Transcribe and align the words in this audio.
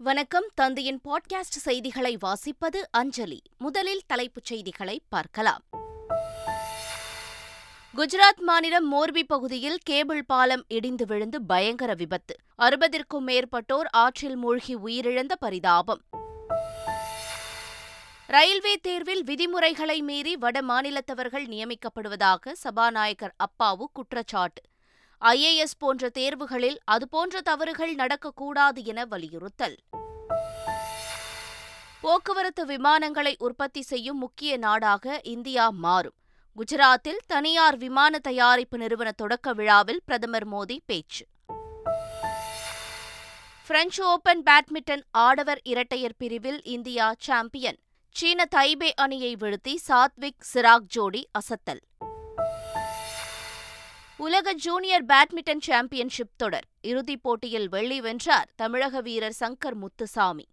வணக்கம். 0.00 0.44
தந்தையின் 0.54 1.00
பாட்காஸ்ட் 1.04 1.40
செய்திகளை 1.40 2.18
வாசிப்பது 2.26 2.76
அஞ்சலி. 2.90 3.42
முதலில் 3.58 4.02
தலைப்புச் 4.06 4.44
செய்திகளை 4.44 5.02
பார்க்கலாம். 5.08 5.62
குஜராத் 7.96 8.40
மாநிலம் 8.40 8.92
மோர்பி 8.92 9.22
பகுதியில் 9.22 9.78
கேபிள் 9.82 10.24
பாலம் 10.24 10.64
இடிந்து 10.68 11.06
விழுந்து 11.06 11.42
பயங்கர 11.42 11.94
விபத்து. 11.94 12.36
அறுபதிற்கும் 12.58 13.26
மேற்பட்டோர் 13.26 13.88
ஆற்றில் 13.90 14.36
மூழ்கி 14.36 14.76
உயிரிழந்த 14.76 15.32
பரிதாபம். 15.38 16.02
ரயில்வே 18.26 18.76
தேர்வில் 18.76 19.24
விதிமுறைகளை 19.24 20.02
மீறி 20.02 20.36
வட 20.36 20.60
மாநிலத்தவர்கள் 20.60 21.46
நியமிக்கப்படுவதாக 21.46 22.52
சபாநாயகர் 22.52 23.34
அப்பாவு 23.36 23.84
குற்றச்சாட்டு. 23.92 24.62
ஐஏஎஸ் 25.24 25.76
போன்ற 25.78 26.10
தேர்வுகளில் 26.18 26.76
அதுபோன்ற 26.84 27.40
தவறுகள் 27.40 27.94
நடக்கக்கூடாது 27.94 28.84
என 28.84 29.04
வலியுறுத்தல். 29.04 29.76
போக்குவரத்து 32.00 32.66
விமானங்களை 32.66 33.34
உற்பத்தி 33.38 33.82
செய்யும் 33.82 34.18
முக்கிய 34.18 34.56
நாடாக 34.56 35.20
இந்தியா 35.22 35.70
மாறும். 35.70 36.14
குஜராத்தில் 36.56 37.16
தனியார் 37.26 37.76
விமான 37.76 38.18
தயாரிப்பு 38.18 38.78
நிறுவன 38.78 39.12
தொடக்க 39.12 39.52
விழாவில் 39.52 40.02
பிரதமர் 40.04 40.48
மோடி 40.48 40.78
பேச்சு. 40.86 41.26
பிரெஞ்சு 43.66 44.06
ஓபன் 44.06 44.42
பேட்மிண்டன் 44.42 45.02
ஆடவர் 45.10 45.60
இரட்டையர் 45.62 46.16
பிரிவில் 46.18 46.62
இந்தியா 46.64 47.14
சாம்பியன். 47.18 47.78
சீன 48.10 48.44
தைபே 48.56 48.90
அணியை 48.96 49.36
வீழ்த்தி 49.40 49.76
சாத்விக் 49.88 50.40
சிராக் 50.54 50.86
ஜோடி 50.86 51.28
அசத்தல். 51.32 51.80
உலக 54.18 54.52
ஜூனியர் 54.52 55.04
பேட்மிண்டன் 55.04 55.60
சாம்பியன்ஷிப் 55.60 56.32
தொடர். 56.36 56.64
இறுதிப் 56.80 57.22
போட்டியில் 57.22 57.68
வெள்ளி 57.68 58.00
வென்றார் 58.00 58.48
தமிழக 58.56 59.00
வீரர் 59.00 59.36
சங்கர் 59.40 59.74
முத்துசாமி. 59.74 60.48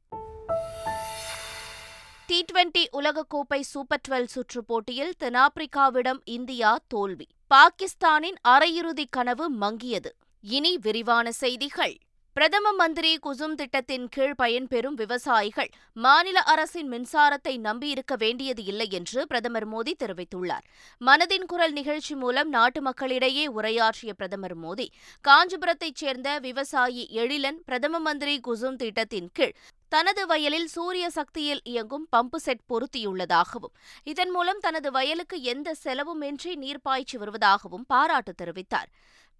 டி 2.25 2.45
டுவெண்டி 2.53 2.83
உலகக்கோப்பை 2.91 3.59
சூப்பர் 3.59 4.01
டுவெல் 4.07 4.25
சுற்றுப் 4.25 4.67
போட்டியில் 4.67 5.13
தென்னாப்பிரிக்காவிடம் 5.19 6.19
இந்தியா 6.23 6.79
தோல்வி. 6.87 7.27
பாகிஸ்தானின் 7.47 8.35
அரையிறுதி 8.47 9.03
கனவு 9.09 9.55
மங்கியது. 9.55 10.11
இனி 10.41 10.77
விரிவான 10.77 11.31
செய்திகள். 11.31 11.95
பிரதம 12.37 12.71
மந்திரி 12.71 13.19
குசும் 13.23 13.53
திட்டத்தின் 13.53 14.07
கீழ் 14.07 14.33
பயன்பெறும் 14.37 14.95
விவசாயிகள் 14.95 15.69
மாநில 15.93 16.41
அரசின் 16.41 16.91
மின்சாரத்தை 16.91 17.53
நம்பியிருக்க 17.57 18.15
வேண்டியது 18.17 18.63
இல்லை 18.63 18.87
என்று 18.91 19.27
பிரதமர் 19.27 19.67
மோடி 19.69 19.93
தெரிவித்துள்ளார். 20.03 20.65
மனதின் 21.01 21.45
குரல் 21.45 21.71
நிகழ்ச்சி 21.71 22.15
மூலம் 22.15 22.49
நாட்டு 22.49 22.81
மக்களிடையே 22.81 23.45
உரையாற்றிய 23.47 24.13
பிரதமர் 24.13 24.57
மோடி 24.57 24.87
காஞ்சிபுரத்தைச் 25.27 25.95
சேர்ந்த 25.95 26.39
விவசாயி 26.39 27.07
எழிலன் 27.11 27.61
பிரதம 27.65 27.99
மந்திரி 27.99 28.39
குசும் 28.39 28.75
திட்டத்தின் 28.75 29.31
கீழ் 29.33 29.55
தனது 29.87 30.25
வயலில் 30.25 30.65
சூரிய 30.65 31.09
சக்தியில் 31.09 31.59
இயங்கும் 31.63 32.07
பம்பு 32.15 32.35
செட் 32.35 32.63
பொருத்தியுள்ளதாகவும் 32.69 33.75
இதன் 34.03 34.29
மூலம் 34.29 34.59
தனது 34.59 34.91
வயலுக்கு 34.91 35.41
எந்த 35.41 35.75
செலவுமின்றி 35.83 36.55
நீர் 36.55 36.81
பாய்ச்சி 36.81 37.17
வருவதாகவும் 37.17 37.85
பாராட்டு 37.87 38.33
தெரிவித்தார். 38.43 38.89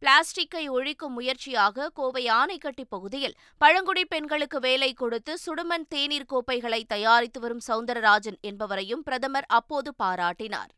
பிளாஸ்டிக்கை 0.02 0.64
ஒழிக்கும் 0.70 1.16
முயற்சியாக 1.18 1.90
கோவை 1.90 2.24
ஆனைக்கட்டி 2.40 2.86
பகுதியில் 2.90 3.38
பழங்குடி 3.58 4.06
பெண்களுக்கு 4.06 4.60
வேலை 4.60 4.94
கொடுத்து 4.94 5.34
சுடுமண் 5.46 5.88
தேநீர் 5.88 6.30
கோப்பைகளை 6.34 6.82
தயாரித்து 6.86 7.40
வரும் 7.40 7.66
சவுந்தரராஜன் 7.68 8.40
என்பவரையும் 8.42 9.04
பிரதமர் 9.04 9.48
அப்போது 9.60 9.92
பாராட்டினார். 10.04 10.72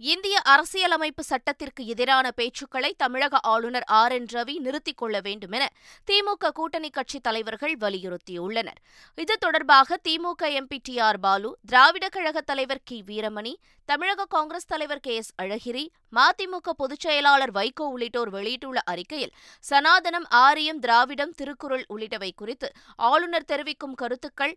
இந்திய 0.00 0.40
அரசியலமைப்பு 0.42 1.22
சட்டத்திற்கு 1.22 1.86
எதிரான 1.86 2.26
பேச்சுக்களை 2.36 2.90
தமிழக 2.96 3.38
ஆளுநர் 3.42 3.84
ஆர் 3.86 4.12
என் 4.12 4.28
ரவி 4.32 4.54
நிறுத்திக் 4.58 4.96
கொள்ள 4.96 5.20
வேண்டுமென 5.20 5.64
திமுக 6.08 6.50
கூட்டணி 6.52 6.90
கட்சித் 6.90 7.22
தலைவர்கள் 7.22 7.74
வலியுறுத்தியுள்ளனர். 7.80 8.78
இது 9.14 9.38
தொடர்பாக 9.38 9.98
DMK 10.08 10.48
MP 10.60 10.78
T 10.82 10.98
R 10.98 11.20
Baalu 11.20 11.50
திராவிட 11.66 12.08
கழக 12.08 12.40
தலைவர் 12.40 12.82
கி 12.84 13.02
வீரமணி 13.06 13.52
தமிழக 13.88 14.24
காங்கிரஸ் 14.24 14.66
தலைவர் 14.66 15.00
கே 15.00 15.14
எஸ் 15.14 15.30
அழகிரி 15.42 15.84
மதிமுக 16.12 16.70
பொதுச் 16.76 17.00
செயலாளர் 17.00 17.52
வைகோ 17.52 17.84
உள்ளிட்டோர் 17.94 18.30
வெளியிட்டுள்ள 18.30 18.80
அறிக்கையில் 18.84 19.34
சனாதனம் 19.70 20.26
ஆரியம் 20.28 20.78
திராவிடம் 20.78 21.30
திருக்குறள் 21.30 21.86
உள்ளிட்டவை 21.94 22.30
குறித்து 22.36 22.70
ஆளுநர் 22.96 23.44
தெரிவிக்கும் 23.44 23.94
கருத்துக்கள் 23.94 24.56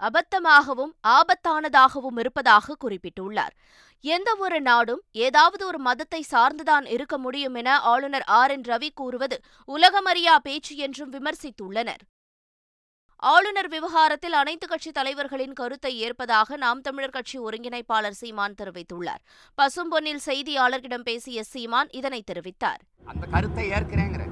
அபத்தமாகவும் 0.00 0.92
ஆபத்தானதாகவும் 1.08 2.18
இருப்பதாக 2.18 2.76
குறிப்பிட்டுள்ளார். 2.84 3.54
எந்த 4.00 4.34
ஒரு 4.38 4.60
நாடும் 4.60 5.02
ஏதாவது 5.12 5.66
ஒரு 5.66 5.78
மதத்தை 5.78 6.24
சார்ந்துதான் 6.30 6.86
இருக்க 6.86 7.18
முடியும் 7.18 7.54
என 7.54 7.80
ஆளுநர் 7.80 8.22
ஆர். 8.22 8.50
என். 8.50 8.60
ரவி 8.60 8.88
கூறுவது 8.94 9.40
உலகமறியா 9.66 10.36
பேச்சு 10.42 10.76
என்றும் 10.76 11.12
விமர்சித்துள்ளனர். 11.12 12.02
ஆளுநர் 13.16 13.68
விவகாரத்தில் 13.68 14.32
அனைத்து 14.32 14.66
கட்சித் 14.66 14.94
தலைவர்களின் 14.94 15.52
கருத்தை 15.52 15.98
ஏற்பதாக 15.98 16.56
நாம் 16.56 16.80
தமிழர் 16.80 17.10
கட்சி 17.10 17.38
ஒருங்கிணைப்பாளர் 17.38 18.18
சீமான் 18.20 18.54
தெரிவித்துள்ளார். 18.62 19.22
பசும்பொன்னில் 19.62 20.20
செய்தியாளர்களிடம் 20.26 21.02
பேசிய 21.02 21.42
சீமான் 21.42 21.88
இதனை 21.90 22.24
தெரிவித்தார். 22.32 22.80
அந்த 23.04 23.26
கருத்தை 23.30 23.70
ஏற்கிறேங்கிற. 23.70 24.28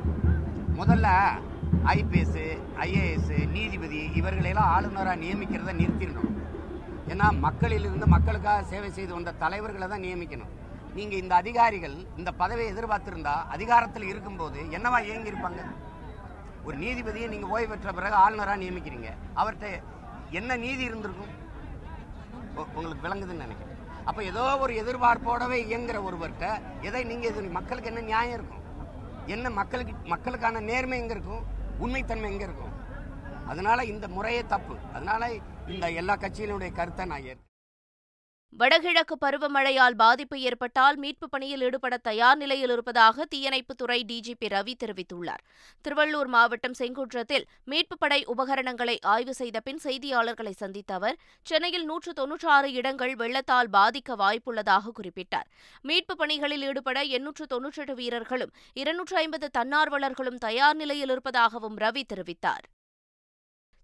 முதல்ல 0.79 1.39
ஐபிஎஸ் 1.85 2.39
ஐஏஎஸ் 2.87 3.33
நீதிபதி 3.57 4.01
இவர்களையெல்லாம் 4.21 4.71
ஆளுநராக 4.77 5.17
நியமிக்கிறத 5.25 5.73
நிறுத்திடணும். 5.81 6.31
ஏன்னா 7.13 7.27
மக்களிலிருந்து 7.47 8.07
மக்களுக்காக 8.15 8.65
சேவை 8.73 8.91
செய்து 8.91 9.13
வந்த 9.15 9.37
தலைவர்களை 9.43 9.89
தான் 9.89 10.05
நியமிக்கணும். 10.07 10.53
நீங்க 10.97 11.15
இந்த 11.23 11.35
அதிகாரிகள் 11.35 11.97
இந்த 12.17 12.31
பதவியை 12.43 12.69
எதிர்பார்த்திருந்தா 12.73 13.35
அதிகாரத்தில் 13.57 14.11
இருக்கும்போது 14.13 14.59
என்னவா 14.77 14.99
இயங்கியிருப்பாங்க? 15.09 15.63
ஒரு 16.67 16.77
நீதிபதியை 16.85 17.29
நீங்க 17.35 17.47
ஓய்வு 17.47 17.71
பெற்ற 17.73 17.93
பிறகு 17.99 18.15
ஆளுநராக 18.15 18.63
நியமிக்கிறீங்க. 18.65 19.11
அவர்கிட்ட 19.41 19.69
என்ன 20.31 20.57
நீதி 20.57 20.83
இருந்திருக்கும்? 20.85 21.35
உங்களுக்கு 22.77 23.05
விளங்குதுன்னு 23.07 23.45
நினைக்கிறேன். 23.47 23.77
அப்ப 24.05 24.25
ஏதோ 24.25 24.43
ஒரு 24.65 24.73
எதிர்பார்ப்போடவே 24.83 25.59
இயங்குற 25.71 25.99
ஒருவர்கிட்ட 26.09 26.47
எதை 26.89 27.05
நீங்க 27.05 27.27
இது 27.27 27.43
மக்களுக்கு 27.43 27.91
என்ன 27.91 28.01
நியாயம் 28.01 28.37
இருக்கும்? 28.39 28.65
என்ன 29.27 29.51
மக்களுக்கு 29.51 29.95
மக்களுக்கான 30.13 30.61
நேர்மை 30.61 30.99
எங்க 30.99 31.15
இருக்கும்? 31.17 31.45
உண்மைத்தன்மை 31.79 32.31
எங்க 32.31 32.45
இருக்கும்? 32.45 32.75
அதனால 33.47 33.85
இந்த 33.85 34.09
முறையே 34.09 34.43
தப்பு. 34.47 34.77
அதனால 34.95 35.23
இந்த 35.67 35.91
எல்லா 35.91 36.17
கட்சியினுடைய 36.17 36.73
கருத்தை 36.73 37.05
நான் 37.07 37.23
ஏற்கிறேன். 37.23 37.48
வடகிழக்கு 38.53 39.15
பருவமழையால் 39.25 39.97
பாதிப்பு 39.97 40.41
ஏற்பட்டால் 40.41 40.97
மீட்புப் 40.97 41.31
பணியில் 41.31 41.61
ஈடுபட 41.61 41.97
தயார் 41.97 42.37
நிலையில் 42.37 42.71
இருப்பதாக 42.71 43.27
தீயணைப்புத்துறை 43.35 43.99
டிஜிபி 44.11 44.47
ரவி 44.55 44.75
தெரிவித்துள்ளார். 44.85 45.43
திருவள்ளூர் 45.85 46.27
மாவட்டம் 46.27 46.75
செங்குன்றத்தில் 46.75 47.45
மீட்புப் 47.65 48.01
படை 48.01 48.25
உபகரணங்களை 48.25 48.99
ஆய்வு 49.01 49.35
செய்த 49.35 49.61
பின் 49.61 49.81
செய்தியாளர்களை 49.85 50.51
சந்தித்த 50.51 50.95
அவர் 50.95 51.19
சென்னையில் 51.43 51.85
நூற்று 51.85 52.13
தொன்னூற்றாறு 52.13 52.73
இடங்கள் 52.73 53.15
வெள்ளத்தால் 53.15 53.71
பாதிக்க 53.73 54.17
வாய்ப்புள்ளதாக 54.17 54.95
குறிப்பிட்டார். 55.01 55.49
மீட்புப் 55.83 56.19
பணிகளில் 56.19 56.63
ஈடுபட 56.63 57.03
எண்ணூற்று 57.03 57.47
தொன்னூற்றெட்டு 57.55 57.95
வீரர்களும் 57.95 58.55
இருநூற்று 58.73 59.17
ஐம்பது 59.17 59.49
தன்னார்வலர்களும் 59.59 60.43
தயார் 60.47 60.77
நிலையில் 60.77 61.11
இருப்பதாகவும் 61.11 61.79
ரவி 61.79 62.05
தெரிவித்தார். 62.15 62.67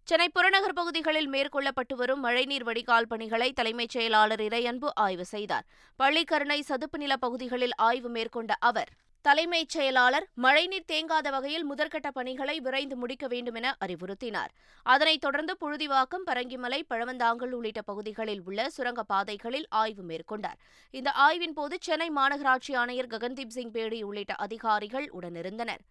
சென்னை 0.07 0.29
புறநகர் 0.29 0.73
பகுதிகளில் 0.73 1.31
மேற்கொள்ளப்பட்டு 1.31 1.95
வரும் 1.95 2.21
மழைநீர் 2.21 2.65
வடிகால் 2.65 3.07
பணிகளை 3.07 3.53
தலைமைச் 3.53 3.89
செயலாளர் 3.89 4.41
இறையன்பு 4.41 4.89
ஆய்வு 4.95 5.25
செய்தார். 5.25 5.65
பள்ளிக்கருணை 5.99 6.61
சதுப்பு 6.61 6.99
நில 6.99 7.17
பகுதிகளில் 7.17 7.75
ஆய்வு 7.75 8.09
மேற்கொண்ட 8.09 8.55
அவர் 8.61 8.89
தலைமைச் 9.23 9.69
செயலாளர் 9.69 10.27
மழைநீர் 10.35 10.85
தேங்காத 10.93 11.31
வகையில் 11.31 11.71
முதற்கட்ட 11.71 12.11
பணிகளை 12.11 12.61
விரைந்து 12.61 12.97
முடிக்க 12.97 13.27
வேண்டும் 13.27 13.55
என 13.55 13.77
அறிவுறுத்தினார். 13.85 14.53
அதனைத் 14.83 15.21
தொடர்ந்து 15.21 15.57
புழுதிவாக்கம் 15.61 16.27
பரங்கிமலை 16.27 16.83
பழவந்தாங்கல் 16.95 17.51
உள்ளிட்ட 17.51 17.83
பகுதிகளில் 17.83 18.43
உள்ள 18.45 18.71
சுரங்கப் 18.71 19.09
பாதைகளில் 19.09 19.67
ஆய்வு 19.69 20.03
மேற்கொண்டார். 20.03 20.61
இந்த 20.91 21.11
ஆய்வின் 21.11 21.53
போது 21.53 21.79
சென்னை 21.81 22.11
மாநகராட்சி 22.17 22.77
ஆணையர் 22.77 23.07
ககன்தீப் 23.07 23.57
சிங் 23.59 23.71
பேடி 23.71 24.03
உள்ளிட்ட 24.03 24.35
அதிகாரிகள் 24.35 25.11
உடனிருந்தனர். 25.21 25.85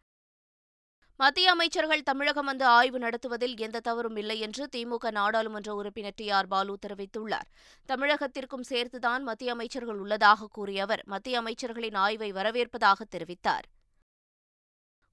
மத்திய 1.19 1.51
அமைச்சர்கள் 1.51 2.01
தமிழகம் 2.01 2.46
வந்து 2.46 2.66
ஆய்வு 2.66 3.00
நடத்துவதில் 3.00 3.53
எந்த 3.57 3.79
தவறும் 3.79 4.15
இல்லை 4.15 4.39
என்று 4.39 4.63
திமுக 4.75 5.12
நாடாளுமன்ற 5.12 5.75
உறுப்பினர் 5.75 6.15
டி 6.15 6.30
ஆர் 6.30 6.48
பாலு 6.48 6.77
தெரிவித்துள்ளார். 6.86 7.48
தமிழகத்திற்கும் 7.88 8.65
சேர்த்துதான் 8.69 9.21
மத்திய 9.21 9.51
அமைச்சர்கள் 9.51 9.98
உள்ளதாக 9.98 10.50
கூறிய 10.51 10.81
அவர் 10.81 11.04
மத்திய 11.06 11.42
அமைச்சர்களின் 11.42 11.95
ஆய்வை 11.95 12.31
வரவேற்பதாக 12.31 13.07
தெரிவித்தார். 13.10 13.68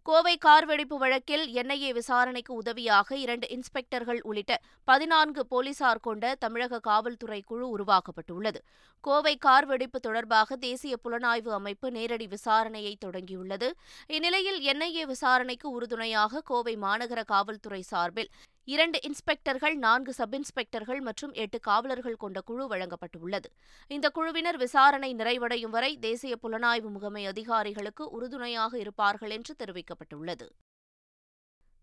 கோவை 0.06 0.37
கார் 0.37 0.67
வெடிப்பு 0.67 0.99
வழக்கில் 0.99 1.43
என்ஐஏ 1.55 1.88
விசாரணைக்கு 1.93 2.52
உதவியாக 2.55 3.17
இரண்டு 3.17 3.47
இன்ஸ்பெக்டர்கள் 3.49 4.20
உள்ளிட்ட 4.23 4.52
பதினான்கு 4.85 5.43
போலீசார் 5.47 6.00
கொண்ட 6.00 6.35
தமிழக 6.35 6.81
காவல்துறை 6.81 7.41
குழு 7.41 7.67
உருவாக்கப்பட்டுள்ளது. 7.76 8.61
கோவை 9.05 9.37
கார் 9.37 9.67
வெடிப்பு 9.67 10.00
தொடர்பாக 10.00 10.56
தேசிய 10.56 10.97
புலனாய்வு 11.05 11.50
அமைப்பு 11.50 11.91
நேரடி 11.91 12.26
விசாரணையை 12.26 12.94
தொடங்கியுள்ளது. 13.05 13.69
இந்நிலையில் 14.06 14.61
என்ஐஏ 14.73 15.05
விசாரணைக்கு 15.06 15.70
உறுதுணையாக 15.70 16.43
கோவை 16.44 16.76
மாநகர 16.76 17.23
காவல்துறை 17.25 17.82
சார்பில் 17.82 18.32
இரண்டு 18.72 18.99
இன்ஸ்பெக்டர்கள் 19.08 19.76
நான்கு 19.84 20.12
சப் 20.12 20.34
இன்ஸ்பெக்டர்கள் 20.38 21.00
மற்றும் 21.06 21.32
எட்டு 21.43 21.58
காவலர்கள் 21.61 22.19
கொண்ட 22.22 22.38
குழு 22.40 22.64
வழங்கப்பட்டுள்ளது. 22.72 23.49
இந்த 23.94 24.06
குழுவினர் 24.17 24.56
விசாரணை 24.56 25.11
நிறைவடையும் 25.14 25.75
வரை 25.76 25.93
தேசிய 25.99 26.34
புலனாய்வு 26.43 26.90
முகமை 26.96 27.22
அதிகாரிகளுக்கு 27.26 28.06
உறுதுணையாக 28.11 28.72
இருப்பார்கள் 28.78 29.31
என்று 29.31 29.55
தெரிவிக்கப்பட்டுள்ளது. 29.62 30.46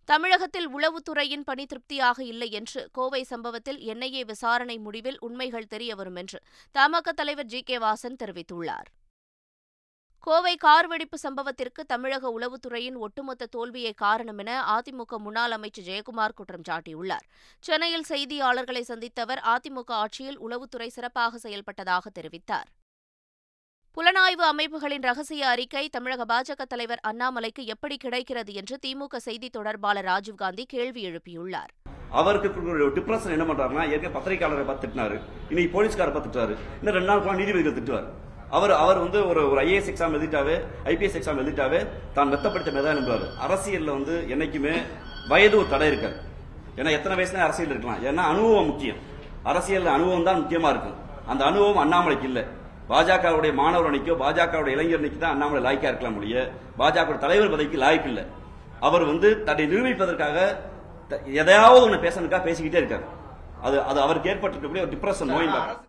தமிழகத்தில் 0.09 0.69
உளவுத்துறையின் 0.77 1.47
பணி 1.49 1.65
திருப்தியாக 1.65 2.23
இல்லை 2.23 2.49
என்று 2.51 2.81
கோவை 2.91 3.23
சம்பவத்தில் 3.23 3.81
என்ஐஏ 3.93 4.21
விசாரணை 4.25 4.77
முடிவில் 4.77 5.19
உண்மைகள் 5.19 5.71
தெரியவரும் 5.73 6.15
என்று 6.15 6.39
தமாக 6.75 7.13
தலைவர் 7.13 7.51
ஜி 7.53 7.61
கே 7.63 7.77
வாசன் 7.77 8.21
தெரிவித்துள்ளார். 8.23 8.89
கோவை 10.25 10.53
கார் 10.55 10.87
வெடிப்பு 10.87 11.17
சம்பவத்திற்கு 11.23 11.81
தமிழக 11.91 12.29
உளவுத்துறையின் 12.37 12.97
ஒட்டுமொத்த 13.05 13.45
தோல்வியே 13.45 13.91
காரணம் 14.01 14.37
என 14.37 14.51
அதிமுக 14.73 15.17
முன்னாள் 15.25 15.53
அமைச்சர் 15.57 15.85
ஜெயக்குமார் 15.85 16.35
குற்றம் 16.39 16.65
சாட்டியுள்ளார். 16.69 17.25
சென்னையில் 17.63 18.05
செய்தியாளர்களை 18.09 18.81
சந்தித்த 18.89 19.21
அவர் 19.21 19.41
அதிமுக 19.53 19.91
ஆட்சியில் 20.01 20.39
உளவுத்துறை 20.47 20.89
சிறப்பாக 20.97 21.39
செயல்பட்டதாக 21.45 22.11
தெரிவித்தார். 22.17 22.67
புலனாய்வு 23.97 24.45
அமைப்புகளின் 24.51 25.07
ரகசிய 25.09 25.47
அறிக்கை 25.53 25.85
தமிழக 25.95 26.25
பாஜக 26.33 26.61
தலைவர் 26.73 27.05
அண்ணாமலைக்கு 27.11 27.65
எப்படி 27.75 27.97
கிடைக்கிறது 27.97 28.53
என்று 28.53 28.77
திமுக 28.85 29.23
செய்தி 29.29 29.49
தொடர்பாளர் 29.49 30.09
ராஜீவ்காந்தி 30.11 30.65
கேள்வி 30.75 31.03
எழுப்பியுள்ளார். 31.11 31.73
அவருக்கு 32.19 32.49
டிப்ரெஷன் 32.99 33.35
என்ன 33.37 33.45
பண்றாருன்னா 33.49 33.83
ஏற்கனவே 33.93 34.15
பத்திரிகையாளரை 34.19 34.67
பார்த்து 34.69 34.85
திட்டினாரு 34.85 35.17
இன்னைக்கு 35.49 35.73
போலீஸ்கார 35.77 36.11
பார்த்து 36.11 36.57
இன்னும் 36.79 36.95
ரெண்டு 36.97 37.11
நாள் 37.11 37.25
போனா 37.25 37.39
நீதிபதிகள் 37.41 37.79
திட்டுவார். 37.79 38.07
அவர் 38.49 38.71
அவர் 38.71 38.97
வந்து 38.97 39.27
ஒரு 39.27 39.51
ஒரு 39.51 39.61
ஐஏஎஸ் 39.65 39.93
எக்ஸாம் 39.93 40.13
எழுதிட்டாவே 40.13 40.61
ஐபிஎஸ் 40.85 41.17
எக்ஸாம் 41.17 41.39
எழுதிட்டாவே 41.39 41.87
தான் 42.13 42.33
மெத்தப்படுத்த 42.33 42.71
மேதான் 42.71 42.97
நம்புவார் 42.97 43.25
அரசியல்ல 43.47 43.85
வந்து 43.85 44.25
என்னைக்குமே 44.29 44.81
வயது 45.27 45.57
ஒரு 45.57 45.67
தடை 45.67 45.87
இருக்காது. 45.87 46.15
ஏன்னா 46.75 46.91
எத்தனை 46.91 47.17
வயசுல 47.17 47.35
அரசியல் 47.35 47.69
இருக்கலாம். 47.69 48.03
ஏன்னா 48.03 48.29
அனுபவம் 48.29 48.65
முக்கியம். 48.65 48.95
அரசியல் 49.43 49.85
அனுபவம் 49.85 50.23
தான் 50.23 50.41
முக்கியமா 50.41 50.69
இருக்கும். 50.69 50.95
அந்த 51.27 51.45
அனுபவம் 51.45 51.91
அண்ணாமலைக்கு 51.91 52.23
இல்லை. 52.23 52.43
பாஜகவுடைய 52.89 53.53
மாணவர் 53.53 53.93
அணிக்கோ 53.93 54.13
பாஜகவுடைய 54.13 54.67
இளைஞர் 54.67 54.97
அணிக்கு 54.97 55.17
தான் 55.17 55.31
அண்ணாமலை 55.31 55.63
லாய்க்கா 55.63 55.83
இருக்கலாம் 55.83 56.13
முடிய 56.13 56.51
பாஜக 56.77 57.17
தலைவர் 57.17 57.49
பதவிக்கு 57.49 57.79
லாய்க்கு 57.79 58.05
இல்லை. 58.05 58.23
அவர் 58.79 59.03
வந்து 59.03 59.43
தன்னை 59.43 59.65
நிரூபிப்பதற்காக 59.65 60.57
த- 61.07 61.21
எதையாவது 61.25 61.81
ஒன்று 61.81 61.97
பேசணுக்கா 61.97 62.39
பேசிக்கிட்டே 62.39 62.79
இருக்காரு. 62.83 63.03
அது 63.61 63.81
அது 63.81 64.01
அவருக்கு 64.01 64.31
ஏற்பட்டிருக்கக்கூடிய 64.31 64.81
ஒரு 64.81 64.87
டிப்ரெஷன் 64.87 65.25
நோய் 65.25 65.86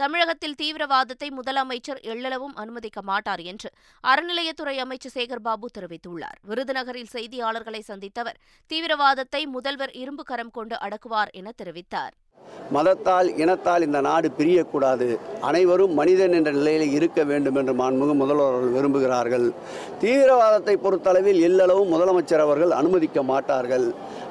தமிழகத்தில் 0.00 0.56
தீவிரவாதத்தை 0.60 1.26
முதலமைச்சர் 1.38 1.98
எள்ளளவும் 2.12 2.54
அனுமதிக்க 2.62 3.00
மாட்டார் 3.02 3.42
என்று 3.50 3.68
அறநிலையத்துறை 4.04 4.74
அமைச்சர் 4.84 5.14
சேகர்பாபு 5.14 5.66
தெரிவித்துள்ளார். 5.78 6.38
விருதுநகரில் 6.48 7.10
செய்தியாளர்களை 7.12 7.80
சந்தித்தவர் 7.88 8.38
தீவிரவாதத்தை 8.70 9.42
முதல்வர் 9.56 9.92
இரும்பு 10.02 10.22
கரம் 10.22 10.50
கொண்டு 10.50 10.76
அடக்குவார் 10.76 11.32
என 11.40 11.52
தெரிவித்தார். 11.62 12.14
மதத்தால் 12.74 13.28
இனத்தால் 13.42 13.84
இந்த 13.86 13.98
நாடு 14.00 14.28
பிரியக்கூடாது. 14.38 15.06
அனைவரும் 15.48 15.94
மனிதன் 16.00 16.34
என்ற 16.38 16.50
நிலையில் 16.50 16.92
இருக்க 16.98 17.20
வேண்டும் 17.30 17.56
என்று 17.60 17.72
மாண்புமிகு 17.80 18.14
முதல்வர் 18.20 18.50
அவர்கள் 18.50 18.74
விரும்புகிறார்கள். 18.76 19.46
தீவிரவாதத்தை 20.02 20.74
பொறுத்தளவில் 20.84 21.40
எல்லளவும் 21.48 21.92
முதலமைச்சர் 21.94 22.44
அவர்கள் 22.46 22.76
அனுமதிக்க 22.80 23.22
மாட்டார்கள். 23.22 23.86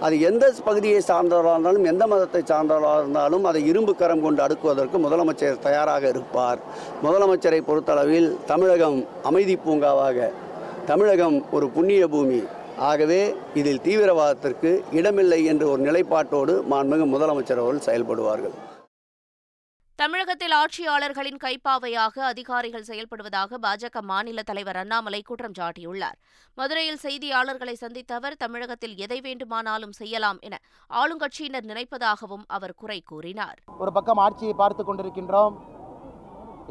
அது 0.06 0.16
எந்த 0.30 0.54
பகுதியை 0.68 1.02
சார்ந்தவராக 1.10 1.56
இருந்தாலும் 1.56 1.90
எந்த 1.92 2.08
மதத்தை 2.14 2.42
சார்ந்தவராக 2.52 3.02
இருந்தாலும் 3.04 3.48
அதை 3.50 3.64
இரும்பு 3.72 3.96
கரம் 3.96 4.24
கொண்டு 4.26 4.44
அடுக்குவதற்கு 4.46 5.00
முதலமைச்சர் 5.06 5.64
தயாராக 5.68 6.08
இருப்பார். 6.08 6.62
முதலமைச்சரை 7.06 7.62
பொறுத்தளவில் 7.72 8.30
தமிழகம் 8.52 9.00
அமைதி 9.32 9.58
பூங்காவாக 9.66 10.30
தமிழகம் 10.92 11.38
ஒரு 11.58 11.68
புண்ணிய 11.70 12.04
பூமி. 12.08 12.42
ஆகவே 12.88 13.22
இதில் 13.60 13.82
தீவிரவாதத்திற்கு 13.86 14.70
இடமில்லை 14.98 15.40
என்ற 15.52 15.64
ஒரு 15.68 15.82
நிலைப்பாட்டோடு 15.88 16.54
மாண்புமிகு 16.72 17.06
முதலமைச்சர் 17.14 17.62
அவர்கள் 17.64 17.88
செயல்படுவார்கள். 17.88 18.54
தமிழகத்தில் 20.00 20.54
ஆட்சியாளர்களின் 20.60 21.40
கைப்பாவையாக 21.46 22.22
அதிகாரிகள் 22.34 22.86
செயல்படுவதாக 22.90 23.58
பாஜக 23.66 24.02
மாநில 24.12 24.44
தலைவர் 24.50 24.78
அண்ணாமலை 24.82 25.20
குற்றம் 25.30 25.56
சாட்டியுள்ளார். 25.60 26.18
மதுரையில் 26.60 27.02
செய்தியாளர்களை 27.06 27.76
சந்தித்த 27.84 28.16
அவர் 28.20 28.38
தமிழகத்தில் 28.44 28.96
எதை 29.06 29.20
வேண்டுமானாலும் 29.28 29.98
செய்யலாம் 30.00 30.40
என 30.50 30.60
ஆளுங்கட்சியினர் 31.00 31.68
நினைப்பதாகவும் 31.72 32.46
அவர் 32.58 32.76
குறை 32.84 33.00
கூறினார். 33.12 33.60
ஒரு 33.84 33.94
பக்கம் 33.98 34.22
ஆட்சியை 34.26 34.54
பார்த்து 34.62 34.86
கொண்டிருக்கின்றோம். 34.86 35.58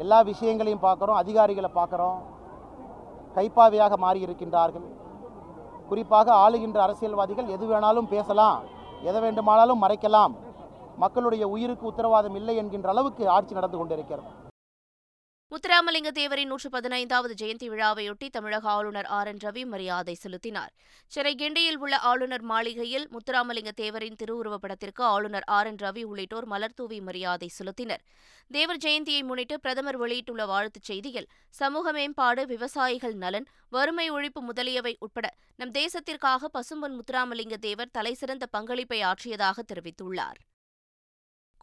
எல்லா 0.05 0.21
விஷயங்களையும் 0.31 0.85
பார்க்குறோம் 0.87 1.21
அதிகாரிகளை 1.23 1.71
பார்க்குறோம். 1.79 2.17
கைப்பாவையாக 3.37 3.97
மாறி 4.05 4.19
இருக்கின்றார்கள் 4.27 4.87
குறிப்பாக 5.91 6.33
ஆளுகின்ற 6.43 6.79
அரசியல்வாதிகள் 6.87 7.53
எது 7.55 7.65
வேணாலும் 7.71 8.11
பேசலாம். 8.15 8.59
எதை 9.09 9.21
வேண்டுமானாலும் 9.25 9.81
மறைக்கலாம். 9.83 10.35
மக்களுடைய 11.03 11.43
உயிருக்கு 11.55 11.89
உத்தரவாதம் 11.91 12.37
இல்லை 12.39 12.55
என்கின்ற 12.61 12.89
அளவுக்கு 12.93 13.23
ஆட்சி 13.37 13.53
நடந்து 13.57 13.77
கொண்டிருக்கிறது. 13.77 14.29
முத்துராமலிங்க 15.51 16.09
தேவரின் 16.13 16.45
நூற்று 16.45 16.69
பதினைந்தாவது 16.69 17.33
ஜெயந்தி 17.33 17.67
விழாவையொட்டி 17.69 18.29
தமிழக 18.29 18.69
ஆளுநர் 18.69 19.05
ஆர் 19.05 19.27
என் 19.27 19.39
ரவி 19.43 19.65
மரியாதை 19.65 20.13
செலுத்தினார். 20.13 20.73
சென்னை 21.07 21.35
கிண்டியில் 21.35 21.75
உள்ள 21.75 21.99
ஆளுநர் 21.99 22.41
மாளிகையில் 22.41 23.07
முத்துராமலிங்க 23.07 23.71
தேவரின் 23.81 24.15
திருவுருவப் 24.23 24.61
படத்திற்கு 24.61 25.03
ஆளுநர் 25.03 25.43
ஆர் 25.45 25.65
என் 25.65 25.75
ரவி 25.75 26.03
உள்ளிட்டோர் 26.03 26.47
மலர்தூவி 26.47 27.01
மரியாதை 27.01 27.49
செலுத்தினர். 27.59 28.03
தேவர் 28.47 28.77
ஜெயந்தியை 28.77 29.23
முன்னிட்டு 29.23 29.59
பிரதமர் 29.59 29.97
வெளியிட்டுள்ள 29.97 30.45
வாழ்த்துச் 30.45 30.91
செய்தியில் 30.91 31.29
சமூக 31.49 31.91
மேம்பாடு 31.91 32.45
விவசாயிகள் 32.45 33.13
நலன் 33.13 33.47
வறுமை 33.69 34.11
ஒழிப்பு 34.11 34.41
முதலியவை 34.41 34.97
உட்பட 34.99 35.33
நம் 35.55 35.71
தேசத்திற்காக 35.71 36.51
பசும்பொன் 36.53 36.97
முத்துராமலிங்க 36.99 37.53
தேவர் 37.53 37.91
தலைசிறந்த 37.91 38.45
பங்களிப்பை 38.45 39.01
ஆற்றியதாக 39.01 39.63
தெரிவித்துள்ளார். 39.73 40.39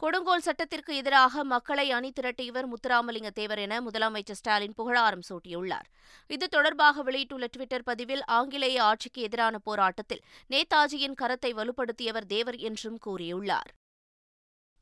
கொடுங்கோல் 0.01 0.43
சட்டத்திற்கு 0.47 0.95
எதிராக 0.95 1.43
மக்களை 1.43 1.85
அணி 1.91 2.11
திரட்டியவர் 2.19 2.67
முத்துராமலிங்க 2.71 3.29
தேவர் 3.39 3.61
என 3.63 3.79
முதலமைச்சர் 3.81 4.37
ஸ்டாலின் 4.39 4.75
புகழாரம் 4.77 5.23
சூட்டியுள்ளார். 5.29 5.87
இது 6.27 6.47
தொடர்பாக 6.47 7.03
வெளியிட்டுள்ள 7.07 7.47
டுவிட்டர் 7.57 7.87
பதிவில் 7.89 8.23
ஆங்கிலேய 8.37 8.83
ஆட்சிக்கு 8.83 9.21
எதிரான 9.21 9.57
போராட்டத்தில் 9.57 10.23
நேதாஜியின் 10.49 11.17
கரத்தை 11.21 11.51
வலுப்படுத்தியவர் 11.59 12.29
தேவர் 12.35 12.59
என்றும் 12.69 12.99
கூறியுள்ளார். 13.05 13.71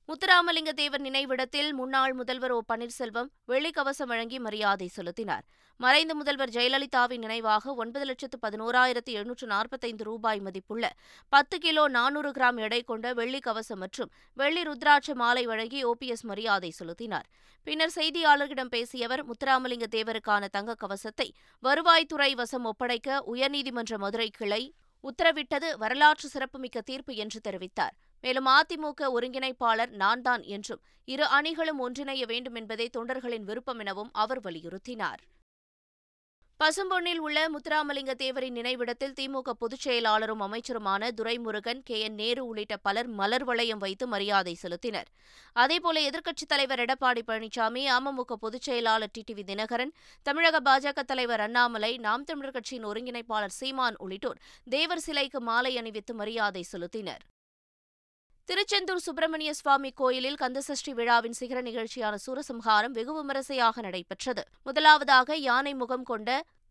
முத்துராமலிங்க 0.10 0.72
தேவர் 0.72 1.02
நினைவிடத்தில் 1.02 1.74
முன்னாள் 1.74 2.13
முதல்வர் 2.13 2.52
ஓ. 2.52 2.60
பன்னீர்செல்வம் 2.72 3.30
வெள்ளிக்கவசம் 3.48 4.06
வழங்கி 4.06 4.40
மரியாதை 4.40 4.88
செலுத்தினார். 4.88 5.46
மறைந்த 5.80 6.16
முதல்வர் 6.16 6.50
ஜெயலலிதாவின் 6.50 7.18
நினைவாக 7.18 7.74
ஒன்பது 7.74 8.06
லட்சத்து 8.06 8.38
பதினோராயிரத்து 8.42 9.12
எழுநூற்று 9.13 9.48
நாற்பத்தைந்து 9.48 10.04
ரூபாய் 10.04 10.40
மதிப்புள்ள 10.40 10.94
பத்து 11.30 11.57
கிலோ 11.57 11.88
நானூறு 11.88 12.31
கிராம் 12.31 12.60
எடை 12.60 12.81
கொண்ட 12.84 13.13
வெள்ளி 13.13 13.40
கவசம் 13.40 13.78
மற்றும் 13.78 14.12
வெள்ளி 14.34 14.62
ருத்ராட்ச 14.62 15.16
மாலை 15.16 15.46
வழங்கி 15.46 15.81
ஓபிஎஸ் 15.86 16.24
மரியாதை 16.24 16.69
செலுத்தினார். 16.69 17.28
பின்னர் 17.63 17.96
செய்தியாளர்களிடம் 17.96 18.74
பேசிய 18.78 19.06
அவர் 19.06 19.25
முத்துராமலிங்க 19.28 19.88
தேவருக்கான 19.98 20.50
தங்க 20.50 20.75
கவசத்தை 20.75 21.34
வருவாய்த்துறை 21.63 22.31
வசம் 22.36 22.63
ஒப்படைக்க 22.63 23.24
உயர்நீதிமன்ற 23.34 23.98
மதுரை 23.98 24.30
கிளை 24.30 24.63
உத்தரவிட்டது. 25.04 25.78
வரலாற்று 25.78 26.30
சிறப்புமிக்க 26.30 26.81
தீர்ப்பு 26.81 27.16
என்று 27.16 27.40
தெரிவித்தார். 27.48 27.96
மேலும் 28.25 28.48
அதிமுக 28.48 29.01
ஒருங்கிணைப்பாளர் 29.15 29.89
நான்தான் 29.89 30.44
என்றும் 30.44 30.82
இரு 31.05 31.25
அணிகளும் 31.25 31.79
ஒன்றிணைய 31.79 32.25
வேண்டும் 32.25 32.55
என்பதே 32.55 32.89
தொண்டர்களின் 32.98 33.44
விருப்பம் 33.44 33.79
எனவும் 33.79 34.10
அவர் 34.13 34.39
வலியுறுத்தினார். 34.39 35.22
பசும்பொன்னில் 36.60 37.17
உள்ள 37.17 37.39
முத்துராமலிங்க 37.50 38.13
தேவரின் 38.13 38.55
நினைவிடத்தில் 38.55 39.13
திமுக 39.20 39.50
பொதுச் 39.50 39.88
செயலாளரும் 39.88 40.44
அமைச்சருமான 40.46 41.10
துரைமுருகன் 41.17 41.82
கே. 41.84 42.00
என். 42.00 42.13
நேரு 42.13 42.46
உள்ளிட்ட 42.46 42.77
பலர் 42.77 43.08
மலர் 43.08 43.44
வளையம் 43.44 43.77
வைத்து 43.77 44.08
மரியாதை 44.08 44.58
செலுத்தினர். 44.62 45.10
அதேபோல 45.53 46.10
எதிர்க்கட்சித் 46.10 46.51
தலைவர் 46.53 46.79
எடப்பாடி 46.79 47.22
பழனிசாமி 47.27 47.84
அமமுக 47.98 48.34
பொதுச் 48.34 48.62
செயலாளர் 48.62 49.13
டிடிவி 49.17 49.46
தினகரன் 49.51 49.94
தமிழக 50.24 50.62
பாஜக 50.62 51.00
தலைவர் 51.00 51.39
அண்ணாமலை 51.39 51.98
நாம் 51.98 52.24
தமிழர் 52.24 52.51
கட்சியின் 52.51 52.86
ஒருங்கிணைப்பாளர் 52.86 53.58
சீமான் 53.62 53.96
உள்ளிட்டோர் 53.98 54.41
தேவர் 54.70 55.00
சிலைக்கு 55.00 55.41
மாலை 55.41 55.77
அணிவித்து 55.77 56.13
மரியாதை 56.13 56.65
செலுத்தினர். 56.72 57.24
திருச்செந்தூர் 58.50 59.02
சுப்பிரமணிய 59.04 59.52
சுவாமி 59.60 59.90
கோயிலில் 60.00 60.38
கந்தசஷ்டி 60.42 60.92
விழாவின் 60.98 61.36
சிகர 61.38 61.60
நிகழ்ச்சியான 61.68 62.16
சூரசம்ஹாரம் 62.25 62.94
வெகு 62.98 63.14
விமரிசையாக 63.18 63.82
நடைபெற்றது. 63.86 64.44
முதலாவதாக 64.68 65.38
யானை 65.46 65.74
முகம் 65.80 66.04
கொண்ட 66.10 66.30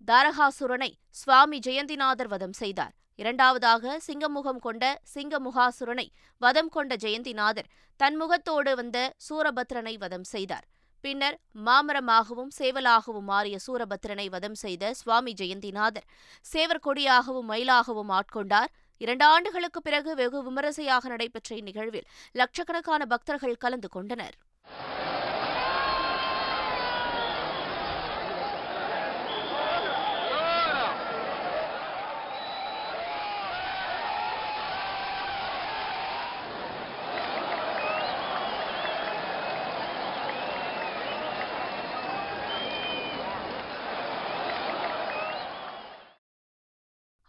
தாரகாசுரனை 0.08 0.88
சுவாமி 1.20 1.58
ஜெயந்திநாதர் 1.66 2.30
வதம் 2.34 2.54
செய்தார். 2.60 2.92
இரண்டாவதாக 3.22 3.96
சிங்கமுகம் 4.06 4.60
கொண்ட 4.66 4.84
சிங்கமுகாசுரனை 5.14 6.06
வதம் 6.44 6.70
கொண்ட 6.76 6.94
ஜெயந்திநாதர் 7.06 7.68
தன் 8.00 8.16
முகத்தோடு 8.22 8.74
வந்த 8.82 8.98
சூரபத்ரனை 9.28 9.96
வதம் 10.04 10.28
செய்தார். 10.34 10.66
பின்னர் 11.04 11.36
மாமரமாகவும் 11.66 12.52
சேவலாகவும் 12.58 13.28
மாறிய 13.32 13.56
சூரபத்ரனை 13.66 14.28
வதம் 14.34 14.56
செய்த 14.62 14.92
சுவாமி 15.00 15.32
ஜெயந்திநாதர் 15.40 16.06
சேவர் 16.52 16.84
கொடியாகவும் 16.86 17.50
மயிலாகவும் 17.52 18.12
ஆட்கொண்டார். 18.18 18.70
இரண்டு 18.98 19.24
ஆண்டுகளுக்கு 19.24 19.82
பிறகு 19.82 20.14
வெகு 20.14 20.42
விமரிசையாக 20.42 21.08
நடைபெற்ற 21.08 21.56
இந்நிகழ்வில் 21.56 22.08
லட்சக்கணக்கான 22.32 23.06
பக்தர்கள் 23.06 23.56
கலந்து 23.56 23.88
கொண்டனர். 23.88 24.36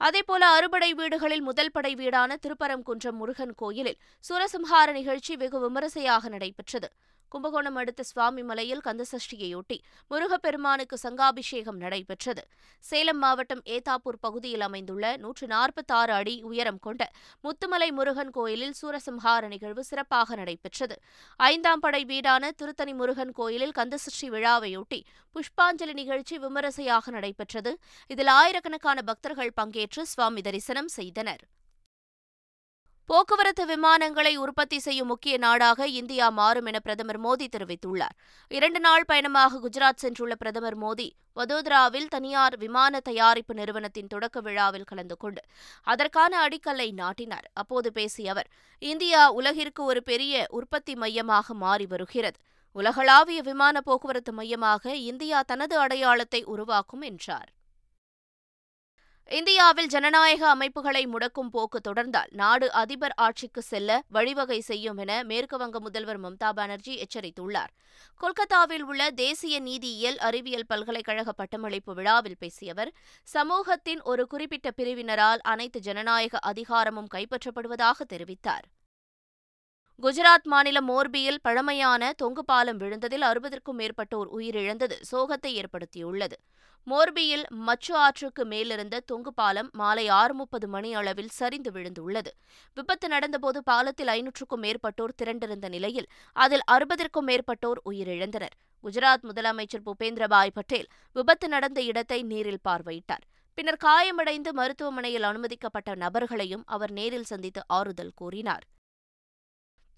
அதேபோல 0.02 0.46
அறுபடை 0.48 0.94
வீடுகளில் 0.94 1.42
முதல் 1.42 1.72
படை 1.72 1.96
வீடான 1.96 2.36
திருப்பரங்குன்றம் 2.36 3.20
முருகன் 3.20 3.54
கோயிலில் 3.56 4.00
சுரசம்ஹார 4.24 4.92
நிகழ்ச்சி 4.92 5.36
வெகு 5.36 5.60
விமரிசையாக 5.60 6.30
நடைபெற்றது. 6.30 6.90
கும்பகோணம் 7.36 7.76
அடுத்த 7.76 8.04
சுவாமி 8.04 8.44
மலையில் 8.44 8.82
கந்தசஷ்டியையொட்டி 8.86 9.78
முருகப்பெருமானுக்கு 10.12 10.98
சங்காபிஷேகம் 10.98 11.78
நடைபெற்றது. 11.78 12.44
சேலம் 12.80 13.18
மாவட்டம் 13.18 13.62
ஏத்தாப்பூர் 13.66 14.20
பகுதியில் 14.20 14.62
அமைந்துள்ள 14.62 15.18
நூற்று 15.18 15.48
நாற்பத்தாறு 15.48 16.14
அடி 16.14 16.36
உயரம் 16.42 16.80
கொண்ட 16.80 17.12
முத்துமலை 17.42 17.92
முருகன் 17.92 18.32
கோயிலில் 18.32 18.74
சூரசம்ஹார 18.82 19.48
நிகழ்வு 19.48 19.84
சிறப்பாக 19.84 20.36
நடைபெற்றது. 20.36 20.98
ஐந்தாம் 21.40 21.80
படை 21.80 22.06
வீடான 22.06 22.52
திருத்தணி 22.62 22.94
முருகன் 22.94 23.32
கோயிலில் 23.32 23.76
கந்தசஷ்டி 23.76 24.30
விழாவையொட்டி 24.36 25.02
புஷ்பாஞ்சலி 25.36 25.94
நிகழ்ச்சி 25.94 26.38
விமரிசையாக 26.38 27.12
நடைபெற்றது. 27.12 27.74
இதில் 28.08 28.28
ஆயிரக்கணக்கான 28.28 29.02
பக்தர்கள் 29.02 29.54
பங்கேற்று 29.62 30.02
சுவாமி 30.02 30.42
தரிசனம் 30.42 30.88
செய்தனர். 30.88 31.44
போக்குவரத்து 33.10 33.64
விமானங்களை 33.66 34.32
உற்பத்தி 34.36 34.78
செய்யும் 34.80 35.08
முக்கிய 35.08 35.38
நாடாக 35.38 35.88
இந்தியா 36.00 36.28
மாறும் 36.30 36.66
என 36.66 36.80
பிரதமர் 36.80 37.20
மோடி 37.24 37.46
தெரிவித்துள்ளார். 37.56 38.16
இரண்டு 38.52 38.80
நாள் 38.80 39.06
பயணமாக 39.06 39.60
குஜராத் 39.66 40.02
சென்றுள்ள 40.04 40.34
பிரதமர் 40.34 40.78
மோடி 40.78 41.08
வதோதராவில் 41.36 42.08
தனியார் 42.08 42.56
விமான 42.58 43.00
தயாரிப்பு 43.00 43.54
நிறுவனத்தின் 43.54 44.08
தொடக்க 44.08 44.42
விழாவில் 44.42 44.88
கலந்து 44.92 45.18
கொண்டு 45.18 45.42
அதற்கான 45.84 46.40
அடிக்கல்லை 46.40 46.90
நாட்டினார். 47.02 47.48
அப்போது 47.54 47.92
பேசிய 47.92 48.32
அவர் 48.32 48.50
இந்தியா 48.80 49.22
உலகிற்கு 49.32 49.84
ஒரு 49.84 50.04
பெரிய 50.04 50.46
உற்பத்தி 50.50 50.96
மையமாக 50.96 51.54
மாறி 51.54 51.86
வருகிறது. 51.86 52.40
உலகளாவிய 52.76 53.42
விமான 53.42 53.82
போக்குவரத்து 53.82 54.34
மையமாக 54.34 54.96
இந்தியா 55.12 55.42
தனது 55.42 55.78
அடையாளத்தை 55.80 56.44
உருவாக்கும் 56.44 57.06
என்றார். 57.12 57.50
இந்தியாவில் 59.32 59.88
ஜனநாயக 59.88 60.50
அமைப்புகளை 60.50 61.02
முடக்கும் 61.08 61.50
போக்கு 61.52 61.80
தொடர்ந்தால் 61.80 62.28
நாடு 62.32 62.72
அதிபர் 62.72 63.14
ஆட்சிக்கு 63.16 63.62
செல்ல 63.62 64.04
வழிவகை 64.10 64.60
செய்யும் 64.60 64.98
என 64.98 65.24
மேற்குவங்க 65.24 65.80
முதல்வர் 65.80 66.20
மம்தா 66.20 66.50
பானர்ஜி 66.50 66.94
எச்சரித்துள்ளார். 66.98 67.72
கொல்கத்தாவில் 68.16 68.82
உள்ள 68.82 69.10
தேசிய 69.12 69.62
நீதியியல் 69.62 70.20
அறிவியல் 70.30 70.68
பல்கலைக்கழக 70.68 71.32
பட்டமளிப்பு 71.32 71.94
விழாவில் 71.94 72.40
பேசிய 72.40 72.72
அவர் 72.72 72.94
சமூகத்தின் 73.24 74.02
ஒரு 74.02 74.26
குறிப்பிட்ட 74.28 74.72
பிரிவினரால் 74.78 75.44
அனைத்து 75.54 75.80
ஜனநாயக 75.80 76.38
அதிகாரமும் 76.52 77.12
கைப்பற்றப்படுவதாக 77.14 77.98
தெரிவித்தார். 78.14 78.66
குஜராத் 80.04 80.44
மாநிலம் 80.44 80.88
மோர்பியில் 80.90 81.38
பழமையான 81.42 82.14
தொங்கு 82.18 82.46
பாலம் 82.46 82.80
விழுந்ததில் 82.80 83.24
அறுபதற்கும் 83.28 83.78
மேற்பட்டோர் 83.78 84.28
உயிரிழந்தது 84.38 84.96
சோகத்தை 85.12 85.52
ஏற்படுத்தியுள்ளது. 85.62 86.36
மோர்பியில் 86.88 87.46
மச்சு 87.68 87.96
ஆற்றுக்கு 87.96 88.46
மேலிருந்த 88.46 89.00
தொங்கு 89.00 89.34
பாலம் 89.34 89.70
மாலை 89.74 90.08
ஆறு 90.08 90.34
முப்பது 90.34 90.68
மணி 90.68 90.94
அளவில் 90.94 91.30
சரிந்து 91.30 91.72
விழுந்துள்ளது. 91.72 92.34
விபத்து 92.74 93.08
நடந்தபோது 93.08 93.62
பாலத்தில் 93.64 94.08
ஐநூற்றுக்கும் 94.08 94.64
மேற்பட்டோர் 94.66 95.16
திரண்டிருந்த 95.24 95.70
நிலையில் 95.70 96.08
அதில் 96.34 96.66
அறுபதற்கும் 96.72 97.28
மேற்பட்டோர் 97.28 97.82
உயிரிழந்தனர். 97.90 98.56
குஜராத் 98.84 99.26
முதலமைச்சர் 99.30 99.86
பூபேந்திரபாய் 99.86 100.56
பட்டேல் 100.60 100.88
விபத்து 101.14 101.48
நடந்த 101.48 101.82
இடத்தை 101.82 102.24
நேரில் 102.24 102.64
பார்வையிட்டார். 102.70 103.26
பின்னர் 103.58 103.84
காயமடைந்து 103.86 104.54
மருத்துவமனையில் 104.54 105.24
அனுமதிக்கப்பட்ட 105.24 105.92
நபர்களையும் 105.96 106.64
அவர் 106.66 106.92
நேரில் 106.92 107.30
சந்தித்து 107.34 107.62
ஆறுதல் 107.68 108.16
கூறினார். 108.16 108.66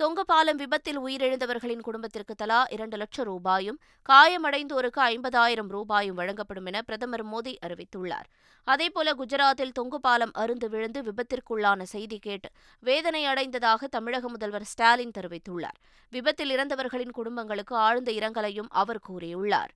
தொங்குபாலம் 0.02 0.60
விபத்தில் 0.62 0.98
உயிரிழந்தவர்களின் 1.00 1.82
குடும்பத்திற்கு 1.82 2.36
தலா 2.36 2.66
இரண்டு 2.70 2.98
லட்சம் 2.98 3.26
ரூபாயும் 3.26 3.80
காயமடைந்தோருக்கு 4.10 5.00
ஐம்பதாயிரம் 5.02 5.68
ரூபாயும் 5.68 6.16
வழங்கப்படும் 6.16 6.66
என 6.66 6.82
பிரதமர் 6.82 7.24
மோடி 7.28 7.54
அறிவித்துள்ளார். 7.66 8.28
அதேபோல 8.64 9.14
குஜராத்தில் 9.14 9.74
தொங்கு 9.74 10.00
பாலம் 10.00 10.34
அருந்து 10.38 10.70
விழுந்து 10.70 11.02
விபத்திற்குள்ளான 11.02 11.82
செய்தி 11.82 12.20
கேட்டு 12.20 12.52
வேதனை 12.80 13.26
அடைந்ததாக 13.26 13.88
தமிழக 13.88 14.30
முதல்வர் 14.30 14.64
ஸ்டாலின் 14.64 15.16
தெரிவித்துள்ளார். 15.18 15.82
விபத்தில் 16.10 16.50
இறந்தவர்களின் 16.50 17.12
குடும்பங்களுக்கு 17.12 17.76
ஆழ்ந்த 17.76 18.12
இரங்கலையும் 18.12 18.70
அவர் 18.70 19.04
கூறியுள்ளார். 19.10 19.74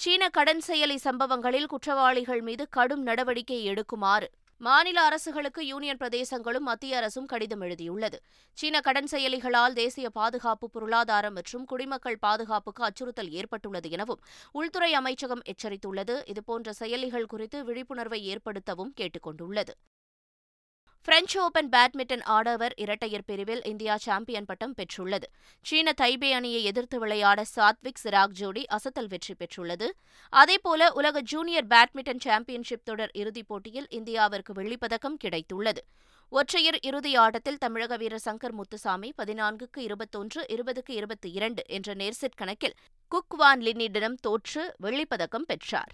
சீன 0.00 0.28
கடன் 0.28 0.62
செயலி 0.66 0.94
சம்பவங்களில் 0.94 1.66
குற்றவாளிகள் 1.66 2.40
மீது 2.40 2.68
கடும் 2.70 3.02
நடவடிக்கை 3.02 3.60
எடுக்குமாறு 3.68 4.26
மாநில 4.60 4.98
அரசுகளுக்கு 5.02 5.66
யூனியன் 5.66 5.96
பிரதேசங்களும் 5.96 6.66
மத்திய 6.68 6.96
அரசும் 6.96 7.26
கடிதம் 7.26 7.60
எழுதியுள்ளது. 7.60 8.18
சீன 8.58 8.80
கடன் 8.80 9.08
செயலிகளால் 9.10 9.72
தேசிய 9.72 10.10
பாதுகாப்பு 10.10 10.70
பொருளாதாரம் 10.70 11.32
மற்றும் 11.32 11.64
குடிமக்கள் 11.64 12.18
பாதுகாப்புக்கு 12.18 12.84
அச்சுறுத்தல் 12.84 13.30
ஏற்பட்டுள்ளது 13.30 13.90
எனவும் 13.90 14.22
உள்துறை 14.52 14.90
அமைச்சகம் 14.94 15.42
எச்சரித்துள்ளது. 15.52 16.16
இதுபோன்ற 16.26 16.72
செயலிகள் 16.80 17.26
குறித்து 17.26 17.60
விழிப்புணர்வை 17.64 18.20
ஏற்படுத்தவும் 18.32 18.94
கேட்டுக் 18.94 19.22
கொண்டுள்ளது 19.22 19.74
பிரெஞ்சு 21.06 21.42
ஓபன் 21.42 21.68
பேட்மிண்டன் 21.68 22.22
ஆடவர் 22.22 22.72
இரட்டையர் 22.76 23.24
பிரிவில் 23.26 23.64
இந்தியா 23.64 23.96
சாம்பியன் 23.96 24.44
பட்டம் 24.44 24.74
பெற்றுள்ளது. 24.74 25.22
சீன 25.60 25.92
தைபே 26.00 26.30
அணியை 26.30 26.64
எதிர்த்து 26.64 26.98
விளையாட 26.98 27.44
சாத்விக் 27.56 28.00
சிராக் 28.04 28.28
ஜோடி 28.28 28.66
அசத்தல் 28.70 29.08
வெற்றி 29.08 29.34
பெற்றுள்ளது. 29.34 29.86
அதேபோல 30.28 30.92
உலக 30.92 31.20
ஜூனியர் 31.20 31.66
பேட்மிண்டன் 31.66 32.20
சாம்பியன்ஷிப் 32.20 32.84
தொடர் 32.84 33.10
இறுதிப் 33.12 33.48
போட்டியில் 33.48 33.86
இந்தியாவிற்கு 33.90 34.52
வெள்ளிப்பதக்கம் 34.54 35.16
கிடைத்துள்ளது. 35.24 35.78
ஒற்றையர் 36.28 36.78
இறுதி 36.80 37.16
ஆட்டத்தில் 37.16 37.58
தமிழக 37.58 37.96
வீரர் 37.96 38.24
சங்கர் 38.24 38.52
முத்துசாமி 38.52 39.12
பதினான்குக்கு 39.22 39.78
இருபத்தொன்று 39.78 40.46
இருபதுக்கு 40.48 40.90
இருபத்தி 40.90 41.30
இரண்டு 41.30 41.62
என்ற 41.66 41.94
நேர்செட் 41.94 42.36
கணக்கில் 42.36 42.74
குக்வான் 43.10 43.60
லின்னிடம் 43.60 44.14
தோற்று 44.20 44.74
வெள்ளிப்பதக்கம் 44.82 45.46
பெற்றார். 45.46 45.92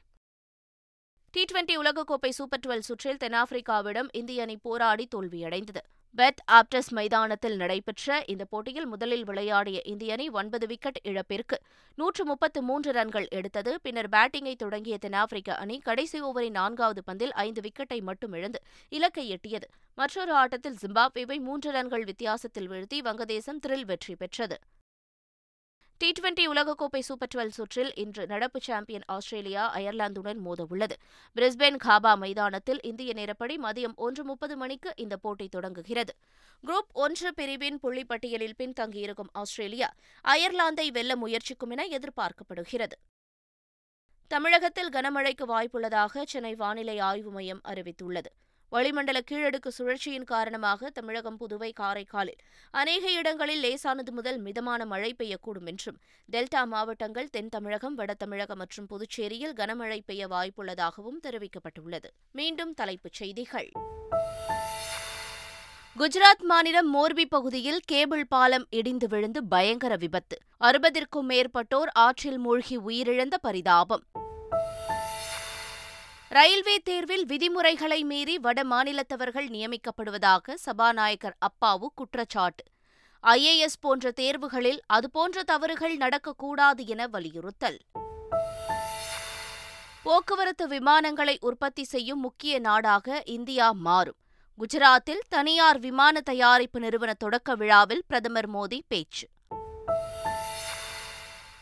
டி 1.34 1.44
டுவெண்டி 1.44 1.74
உலகக்கோப்பை 1.76 2.28
சூப்பர் 2.28 2.60
டுவெல் 2.66 2.78
சுற்றில் 2.78 3.16
தென்னாப்பிரிக்காவிடம் 3.16 4.08
இந்திய 4.12 4.42
அணி 4.42 4.56
போராடி 4.56 5.08
தோல்வியடைந்தது. 5.14 5.80
பெத் 6.14 6.40
ஆப்டஸ் 6.52 6.90
மைதானத்தில் 6.90 7.56
நடைபெற்ற 7.56 8.24
இந்த 8.26 8.44
போட்டியில் 8.44 8.86
முதலில் 8.86 9.24
விளையாடிய 9.24 9.80
இந்திய 9.84 10.12
அணி 10.12 10.28
ஒன்பது 10.30 10.66
விக்கெட் 10.66 10.98
இழப்பிற்கு 11.02 11.58
நூற்று 11.94 12.24
முப்பத்து 12.24 12.62
மூன்று 12.62 12.92
ரன்கள் 12.92 13.28
எடுத்தது. 13.30 13.78
பின்னர் 13.82 14.08
பேட்டிங்கை 14.08 14.54
தொடங்கிய 14.54 14.98
தென்னாப்பிரிக்க 14.98 15.54
அணி 15.54 15.78
கடைசி 15.78 16.20
ஓவரின் 16.22 16.58
நான்காவது 16.60 17.02
பந்தில் 17.12 17.34
ஐந்து 17.46 17.60
விக்கெட்டை 17.60 18.02
மட்டும் 18.02 18.32
இழந்து 18.32 18.60
இலக்கை 18.88 19.26
எட்டியது. 19.32 19.68
மற்றொரு 19.94 20.32
ஆட்டத்தில் 20.32 20.78
ஜிம்பாப்வேவை 20.82 21.40
மூன்று 21.40 21.70
ரன்கள் 21.70 22.04
வித்தியாசத்தில் 22.04 22.70
வீழ்த்தி 22.70 23.00
வங்கதேசம் 23.04 23.62
த்ரில் 23.66 23.84
வெற்றி 23.84 24.14
பெற்றது. 24.14 24.58
டி 26.02 26.12
டுவெண்டி 26.20 26.48
உலகக்கோப்பை 26.48 26.98
சூப்பர் 26.98 27.28
டுவெல் 27.34 27.48
சுற்றில் 27.48 27.94
இன்று 27.94 28.26
நடப்பு 28.26 28.60
சாம்பியன் 28.60 29.02
ஆஸ்திரேலியா 29.06 29.74
அயர்லாந்துடன் 29.74 30.38
மோதவுள்ளது. 30.46 30.90
பிரிஸ்பேன் 31.36 31.76
காபா 31.84 32.16
மைதானத்தில் 32.16 32.82
இந்திய 32.82 33.12
நேரப்படி 33.12 33.56
மதியம் 33.56 33.94
ஒன்று 33.94 34.24
முப்பது 34.24 34.56
மணிக்கு 34.56 34.92
இந்த 34.96 35.16
போட்டி 35.16 35.48
தொடங்குகிறது. 35.48 36.14
குரூப் 36.66 36.90
ஒன்று 36.92 37.34
பிரிவின் 37.34 37.78
புள்ளிப்பட்டியலில் 37.82 38.56
பின்தங்கியிருக்கும் 38.58 39.32
ஆஸ்திரேலியா 39.32 39.94
அயர்லாந்தை 40.28 40.92
வெல்ல 40.92 41.16
முயற்சிக்கும் 41.16 41.70
என 41.70 41.86
எதிர்பார்க்கப்படுகிறது. 41.86 42.98
தமிழகத்தில் 44.28 44.88
கனமழைக்கு 44.88 45.46
வாய்ப்புள்ளதாக 45.46 46.22
சென்னை 46.26 46.54
வானிலை 46.54 46.98
ஆய்வு 46.98 47.30
மையம் 47.30 47.60
அறிவித்துள்ளது. 47.68 48.32
வளிமண்டல 48.72 49.20
கீழடுக்கு 49.30 49.70
சுழற்சியின் 49.78 50.24
காரணமாக 50.24 50.90
தமிழகம் 50.90 51.36
புதுவை 51.40 51.72
காரைக்காலில் 51.80 52.38
அநேக 52.70 53.10
இடங்களில் 53.10 53.60
லேசானது 53.60 54.12
முதல் 54.12 54.38
மிதமான 54.38 54.84
மழை 54.84 55.14
பெய்யக்கூடும் 55.18 55.66
என்றும் 55.66 55.98
டெல்டா 56.32 56.64
மாவட்டங்கள் 56.64 57.30
தென் 57.30 57.48
தமிழகம் 57.48 57.94
வட 57.94 58.14
தமிழகம் 58.14 58.58
மற்றும் 58.58 58.86
புதுச்சேரியில் 58.86 59.52
கனமழை 59.56 60.00
பெய்ய 60.06 60.28
வாய்ப்புள்ளதாகவும் 60.28 61.20
தெரிவிக்கப்பட்டுள்ளது. 61.22 62.08
மீண்டும் 62.32 62.74
தலைப்புச் 62.74 63.12
செய்திகள். 63.12 63.70
குஜராத் 65.98 66.42
மாநிலம் 66.42 66.94
மோர்பி 66.94 67.24
பகுதியில் 67.28 67.80
கேபிள் 67.84 68.26
பாலம் 68.26 68.66
இடிந்து 68.70 69.08
விழுந்து 69.08 69.44
பயங்கர 69.44 69.96
விபத்து. 69.96 70.38
அறுபதிற்கும் 70.60 71.28
மேற்பட்டோர் 71.28 71.90
ஆற்றில் 71.92 72.38
மூழ்கி 72.38 72.78
உயிரிழந்த 72.78 73.34
பரிதாபம். 73.40 74.02
ரயில்வே 76.34 76.78
தேர்வில் 76.78 77.26
விதிமுறைகளை 77.26 78.04
மீறி 78.04 78.38
வட 78.38 78.62
மாநிலத்தவர்கள் 78.62 79.48
நியமிக்கப்படுவதாக 79.48 80.54
சபாநாயகர் 80.54 81.36
அப்பாவு 81.38 81.86
குற்றச்சாட்டு. 81.94 82.64
ஐஏஎஸ் 83.22 83.80
போன்ற 83.80 84.12
தேர்வுகளில் 84.20 84.78
அதுபோன்ற 84.86 85.42
தவறுகள் 85.42 85.96
நடக்கக்கூடாது 85.96 86.86
என 86.86 87.06
வலியுறுத்தல். 87.06 87.78
போக்குவரத்து 90.02 90.68
விமானங்களை 90.68 91.36
உற்பத்தி 91.40 91.84
செய்யும் 91.84 92.20
முக்கிய 92.20 92.58
நாடாக 92.58 93.22
இந்தியா 93.24 93.72
மாறும். 93.72 94.16
குஜராத்தில் 94.58 95.22
தனியார் 95.28 95.78
விமான 95.78 96.20
தயாரிப்பு 96.20 96.80
நிறுவன 96.80 97.14
தொடக்க 97.14 97.54
விழாவில் 97.54 98.02
பிரதமர் 98.06 98.50
மோடி 98.50 98.80
பேச்சு. 98.88 99.28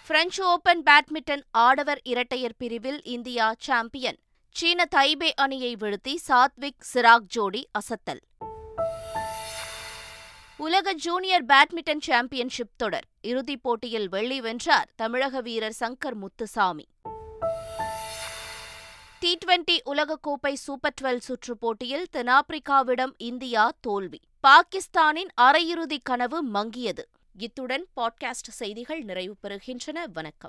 பிரெஞ்சு 0.06 0.46
ஓபன் 0.46 0.82
பேட்மிண்டன் 0.82 1.42
ஆடவர் 1.50 2.00
இரட்டையர் 2.02 2.56
பிரிவில் 2.58 3.02
இந்தியா 3.02 3.54
சாம்பியன். 3.58 4.18
சீன 4.52 4.88
தைபே 4.96 5.30
அணியை 5.34 5.76
வீழ்த்தி 5.76 6.16
சாத்விக் 6.28 6.82
சிராக் 6.94 7.26
ஜோடி 7.26 7.68
அசத்தல். 7.72 8.20
உலக 10.56 10.92
ஜூனியர் 10.92 11.46
பேட்மிண்டன் 11.46 12.00
சாம்பியன்ஷிப் 12.00 12.72
தொடர். 12.76 13.04
இறுதிப் 13.20 13.62
போட்டியில் 13.62 14.08
வெள்ளி 14.08 14.40
வென்றார் 14.40 14.88
தமிழக 14.96 15.40
வீரர் 15.40 15.76
சங்கர் 15.80 16.14
முத்துசாமி. 16.14 16.88
டி 19.18 19.38
டுவெண்டி 19.46 19.76
உலகக்கோப்பை 19.84 20.52
சூப்பர் 20.52 20.94
டுவெல் 21.00 21.18
சுற்றுப் 21.18 21.60
போட்டியில் 21.60 22.06
தென்னாப்பிரிக்காவிடம் 22.12 23.12
இந்தியா 23.16 23.72
தோல்வி. 23.80 24.20
பாகிஸ்தானின் 24.40 25.28
அரையிறுதி 25.40 25.98
கனவு 26.02 26.46
மங்கியது. 26.48 27.04
இத்துடன் 27.38 27.86
பாட்காஸ்ட் 27.96 28.50
செய்திகள் 28.50 29.02
நிறைவு 29.02 29.36
பெறுகின்றன. 29.42 30.04
வணக்கம். 30.12 30.48